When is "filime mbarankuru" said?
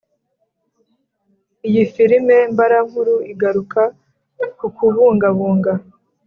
1.93-3.13